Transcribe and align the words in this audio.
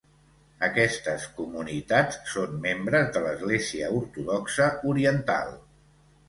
Aquestes 0.67 1.25
comunitats 1.39 2.17
són 2.37 2.55
membres 2.63 3.11
de 3.19 3.23
l'Església 3.27 3.91
ortodoxa 3.99 4.71
oriental. 4.95 5.55